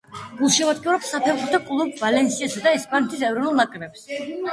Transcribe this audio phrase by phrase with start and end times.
[0.37, 4.09] გულშემატკივრობს საფეხბურთო კლუბ „ვალენსიასა“ და ესპანეთის ეროვნულ ნაკრებს.